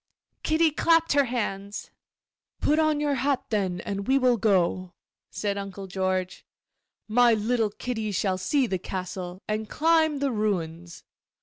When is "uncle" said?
5.59-5.85